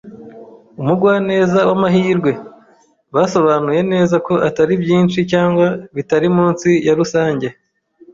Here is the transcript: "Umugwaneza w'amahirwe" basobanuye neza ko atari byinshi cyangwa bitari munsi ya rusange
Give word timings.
"Umugwaneza 0.81 1.59
w'amahirwe" 1.69 2.31
basobanuye 3.15 3.81
neza 3.93 4.15
ko 4.27 4.33
atari 4.47 4.73
byinshi 4.83 5.19
cyangwa 5.31 5.65
bitari 5.95 6.27
munsi 6.37 6.69
ya 6.87 6.93
rusange 6.99 7.47